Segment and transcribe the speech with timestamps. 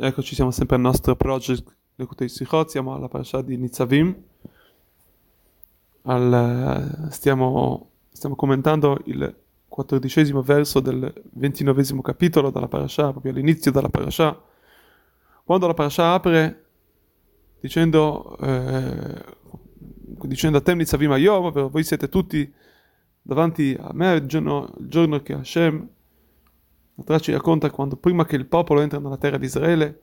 [0.00, 4.14] Eccoci, siamo sempre al nostro project Lekutei Sichot, siamo alla parasha di Nitzavim.
[6.02, 9.34] Al, stiamo, stiamo, commentando il
[9.66, 14.40] quattordicesimo verso del ventinovesimo capitolo della parasha, proprio all'inizio della parasha.
[15.42, 16.66] Quando la parasha apre
[17.58, 19.24] dicendo, eh,
[20.28, 22.48] dicendo a te Nitzavim Ayom, voi siete tutti
[23.20, 25.88] davanti a me il giorno, il giorno che Hashem
[26.98, 30.02] la Torah ci racconta quando prima che il popolo entra nella terra di Israele,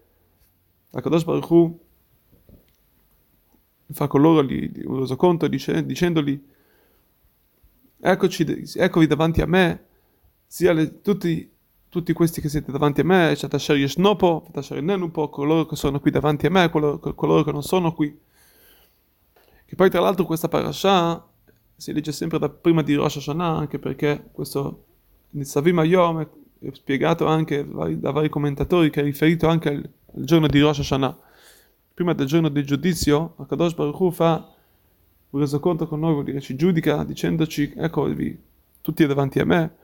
[0.91, 1.79] la Kadosh Baruch Hu
[3.91, 6.41] fa con loro un resoconto dice, dicendogli
[7.99, 9.85] eccoci, eccovi davanti a me,
[10.47, 11.51] sia le, tutti,
[11.89, 16.11] tutti, questi che siete davanti a me, Shatasher Yeshnopo, Shatasher Nenupo, coloro che sono qui
[16.11, 18.17] davanti a me, coloro, coloro che non sono qui.
[19.65, 21.27] Che poi tra l'altro questa parasha
[21.75, 24.85] si legge sempre da prima di Rosh Hashanah, anche perché questo
[25.31, 26.29] Nitzavim Ayom
[26.73, 31.17] spiegato anche da vari commentatori che è riferito anche al, al giorno di Rosh Hashanah.
[31.93, 34.53] Prima del giorno del giudizio, Akadosh Baruch Hu fa
[35.29, 38.41] un resoconto con noi, vuol dire ci giudica dicendoci, eccovi,
[38.81, 39.75] tutti davanti a me,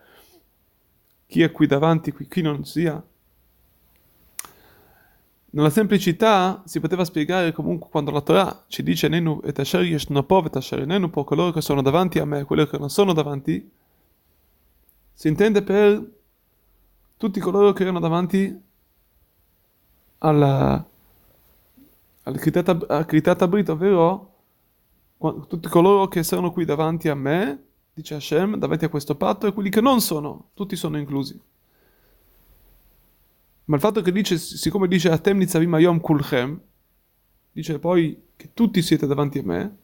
[1.25, 3.01] chi è qui davanti, qui, chi non sia.
[5.53, 10.45] Nella semplicità si poteva spiegare comunque quando la Torah ci dice Nenu et asher yeshnopov
[10.45, 13.69] et asher nenupo, coloro che sono davanti a me, quelli che non sono davanti,
[15.13, 16.19] si intende per
[17.21, 18.59] tutti coloro che erano davanti
[20.17, 20.83] alla,
[22.23, 24.37] al Kritat Abrit, ovvero
[25.47, 29.53] tutti coloro che sono qui davanti a me, dice Hashem, davanti a questo patto, e
[29.53, 31.39] quelli che non sono, tutti sono inclusi.
[33.65, 36.59] Ma il fatto che dice, siccome dice Atem Nitzavim Ayom Kulchem,
[37.51, 39.77] dice poi che tutti siete davanti a me,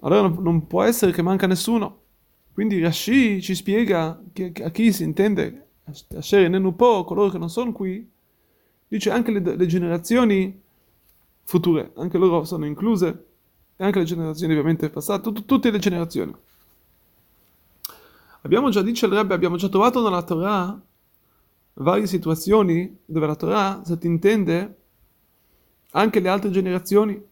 [0.00, 2.02] allora non può essere che manca nessuno.
[2.52, 5.68] Quindi Rashi ci spiega che, a chi si intende
[6.16, 8.08] Asher Nenupo, coloro che non sono qui,
[8.88, 10.60] dice anche le, le, generazioni
[11.44, 13.26] future, anche loro sono incluse,
[13.76, 16.34] e anche le generazioni ovviamente passate, tut, tutte le generazioni.
[18.42, 20.80] Abbiamo già, dice il Rebbe, abbiamo già trovato nella Torah
[21.74, 24.78] varie situazioni dove la Torah sottintende
[25.92, 27.22] anche le altre generazioni,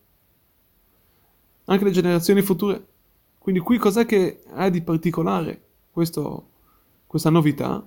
[1.65, 2.87] anche le generazioni future.
[3.39, 6.49] Quindi qui cos'è che ha di particolare questo,
[7.07, 7.87] questa novità?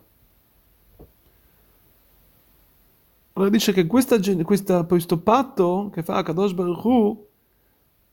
[3.34, 7.28] Allora dice che questa, questa, questo patto che fa Kadosh Baruch Hu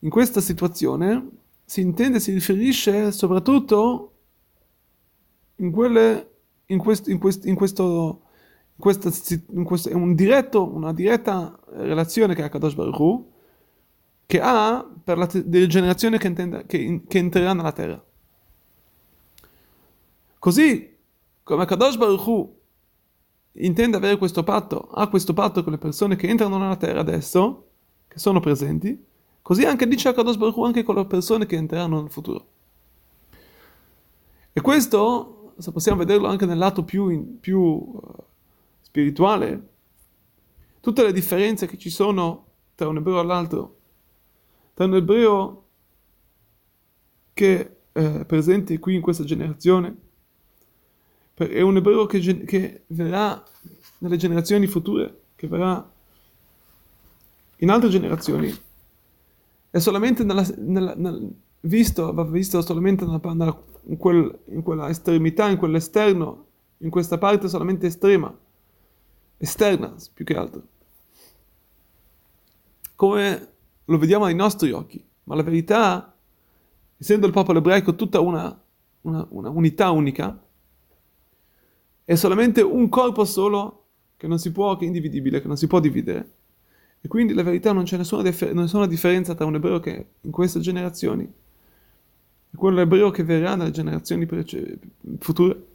[0.00, 1.28] in questa situazione
[1.64, 4.12] si intende, si riferisce soprattutto
[5.56, 6.30] in quelle,
[6.66, 8.22] in, quest, in, quest, in questo,
[8.74, 9.10] in questa,
[9.50, 13.32] in questo, è un diretto, una diretta relazione che ha Kadosh Baruch Hu
[14.24, 18.04] che ha per la generazione che, intende, che, che entrerà nella terra.
[20.38, 20.96] Così
[21.42, 22.57] come Kadosh Baruch Hu
[23.60, 27.66] intende avere questo patto, ha questo patto con le persone che entrano nella terra adesso,
[28.08, 29.04] che sono presenti,
[29.42, 32.46] così anche dice Akadosh Baruch anche con le persone che entreranno nel futuro.
[34.52, 38.00] E questo, se possiamo vederlo anche nel lato più, più uh,
[38.80, 39.68] spirituale,
[40.80, 43.76] tutte le differenze che ci sono tra un ebreo e l'altro,
[44.74, 45.64] tra un ebreo
[47.32, 50.07] che è presente qui in questa generazione
[51.46, 53.42] è un ebreo che, che verrà
[53.98, 55.88] nelle generazioni future, che verrà
[57.58, 58.52] in altre generazioni,
[59.70, 61.18] è solamente nella, nella, nella,
[61.60, 66.46] visto, va visto solamente nella, in, quel, in, quella estremità, in quell'esterno,
[66.78, 68.36] in questa parte solamente estrema,
[69.36, 70.62] esterna più che altro.
[72.94, 73.48] Come
[73.84, 76.14] lo vediamo ai nostri occhi, ma la verità,
[76.96, 78.60] essendo il popolo ebraico tutta una,
[79.02, 80.40] una, una unità unica,
[82.08, 83.84] è solamente un corpo solo
[84.16, 86.30] che non si può, che è individibile, che non si può dividere.
[87.02, 90.30] E quindi la verità non c'è nessuna, differ- nessuna differenza tra un ebreo che in
[90.30, 94.78] queste generazioni e quello ebreo che verrà nelle generazioni prece-
[95.18, 95.66] future.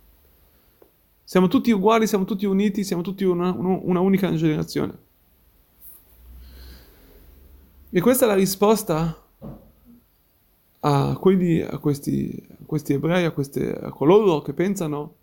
[1.23, 4.97] Siamo tutti uguali, siamo tutti uniti, siamo tutti una, una unica generazione.
[7.91, 9.23] E questa è la risposta
[10.79, 15.21] a, quelli, a, questi, a questi, ebrei, a, queste, a coloro che pensano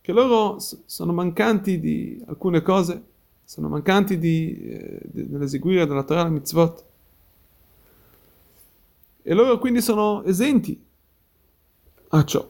[0.00, 3.02] che loro sono mancanti di alcune cose,
[3.44, 6.84] sono mancanti di, eh, nell'eseguire della Torah la mitzvot.
[9.22, 10.82] E loro quindi sono esenti
[12.08, 12.48] a ciò,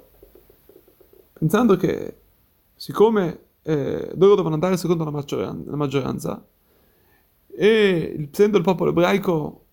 [1.33, 2.17] pensando che
[2.77, 6.47] siccome eh, loro devono andare secondo la maggioranza, la maggioranza
[7.49, 9.65] e essendo il popolo ebraico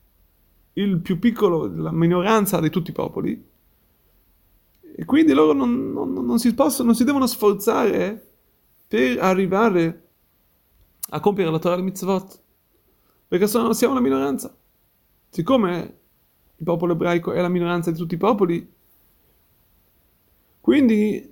[0.74, 3.44] il più piccolo, la minoranza di tutti i popoli,
[5.00, 8.32] e quindi loro non, non, non, si possono, non si devono sforzare
[8.88, 10.08] per arrivare
[11.10, 12.42] a compiere la Torah e mitzvot,
[13.28, 14.58] perché sono, siamo una minoranza.
[15.30, 16.00] Siccome
[16.56, 18.74] il popolo ebraico è la minoranza di tutti i popoli,
[20.60, 21.32] quindi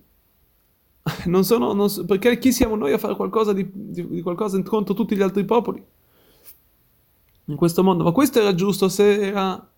[1.25, 4.93] non sono, non, perché chi siamo noi a fare qualcosa di, di, di qualcosa contro
[4.93, 5.83] tutti gli altri popoli
[7.45, 8.03] in questo mondo?
[8.03, 9.71] Ma questo era giusto se, era,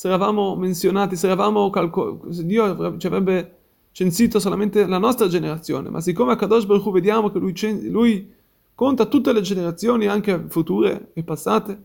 [0.00, 3.58] se eravamo menzionati, se eravamo calcolati, se Dio ci avrebbe
[3.90, 7.54] censito solamente la nostra generazione, ma siccome a Kadosh Baruch Hu vediamo che lui,
[7.90, 8.32] lui
[8.74, 11.84] conta tutte le generazioni, anche future e passate,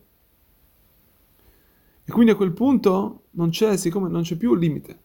[2.05, 4.99] e quindi a quel punto non c'è, siccome non c'è più limite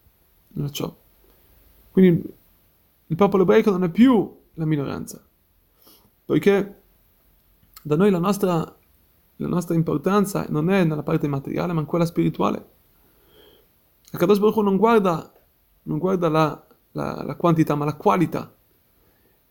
[0.61, 0.95] a ciò.
[1.91, 2.33] Quindi
[3.07, 5.21] il popolo ebraico non è più la minoranza,
[6.23, 6.81] poiché
[7.83, 8.73] da noi la nostra,
[9.35, 12.79] la nostra importanza non è nella parte materiale, ma in quella spirituale.
[14.11, 15.31] Akadosh Baruch Hu non guarda,
[15.83, 18.53] non guarda la, la, la, quantità, ma la qualità.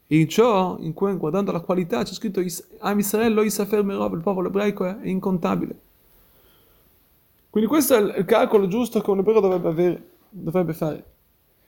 [0.06, 2.42] E in ciò, in cui, guardando la qualità, c'è scritto
[2.80, 5.78] Am Israel lo Isafer il popolo ebraico è, incontabile.
[7.48, 11.04] Quindi questo è il calcolo giusto che un ebreo dovrebbe, avere, dovrebbe fare.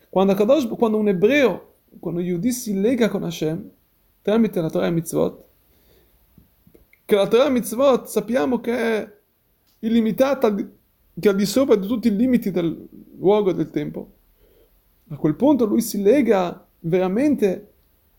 [0.09, 3.71] Quando, Kadosh, quando un ebreo, quando Yehudi si lega con Hashem,
[4.21, 5.45] tramite la Torah e Mitzvot,
[7.05, 9.17] che la Torah e Mitzvot sappiamo che è
[9.81, 10.55] illimitata,
[11.19, 12.89] che al di sopra di tutti i limiti del
[13.19, 14.13] luogo e del tempo,
[15.09, 17.73] a quel punto lui si lega veramente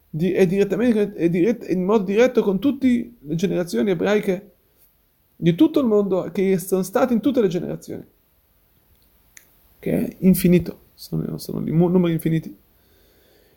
[0.10, 4.52] di, e direttamente, e dirett, in modo diretto con tutte le generazioni ebraiche
[5.36, 8.06] di tutto il mondo che sono state in tutte le generazioni,
[9.80, 12.56] che è infinito, sono, sono numeri infiniti.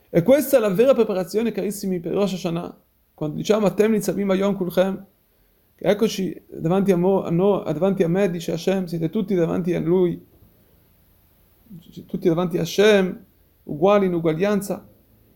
[0.08, 2.80] E questa è la vera preparazione, carissimi, per Rosh Hashanah,
[3.12, 5.04] quando diciamo a Temni Tzavim Yom Kulchem, che
[5.78, 9.80] eccoci davanti a, mo, a no, davanti a me, dice Hashem, siete tutti davanti a
[9.80, 10.24] Lui,
[12.06, 13.24] tutti davanti a Hashem,
[13.64, 14.88] uguali in uguaglianza.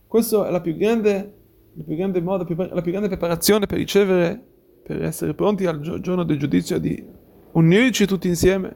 [0.07, 1.35] Questa è la più grande,
[1.75, 4.45] la più grande modo, la più grande preparazione per ricevere
[4.83, 7.05] per essere pronti al giorno del giudizio di
[7.53, 8.75] unirci tutti insieme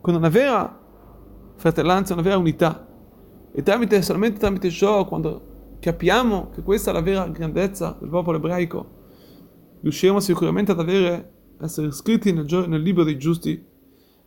[0.00, 0.78] con una vera
[1.56, 2.86] fratellanza, una vera unità.
[3.52, 8.36] E tramite, solamente tramite ciò, quando capiamo che questa è la vera grandezza del popolo
[8.36, 9.03] ebraico,
[9.84, 13.62] riusciremo sicuramente ad avere, essere iscritti nel, nel libro dei giusti,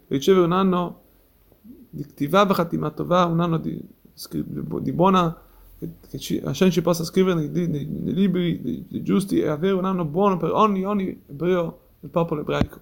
[0.07, 1.01] ricevere un anno
[1.89, 3.81] di Ktivah B'Chatimatova, un anno di,
[4.81, 5.42] di buona
[6.09, 9.74] che ci, Hashem ci possa scrivere nei, nei, nei libri dei, dei, giusti e avere
[9.74, 12.80] un anno buono per ogni, ogni ebreo del popolo ebraico,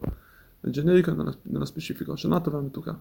[0.62, 2.16] nel generico e nello, specifico.
[2.16, 2.98] Shana Tova Mituka.